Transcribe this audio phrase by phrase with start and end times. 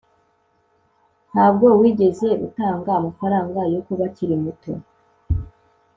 [1.31, 4.71] Ntabwo wigeze utanga amafaranga yo kuba akiri muto